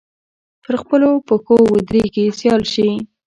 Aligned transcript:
پر 0.63 0.73
خپلو 0.81 1.09
پښو 1.27 1.57
ودرېږي 1.71 2.25
سیال 2.39 2.61
شي 2.73 2.87